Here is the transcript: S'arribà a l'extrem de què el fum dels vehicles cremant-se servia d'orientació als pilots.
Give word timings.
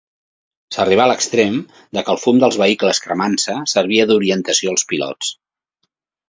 S'arribà 0.75 1.03
a 1.03 1.09
l'extrem 1.11 1.59
de 1.97 2.03
què 2.07 2.11
el 2.13 2.19
fum 2.21 2.39
dels 2.45 2.57
vehicles 2.61 3.03
cremant-se 3.05 3.59
servia 3.75 4.09
d'orientació 4.13 4.75
als 4.75 4.89
pilots. 4.95 5.31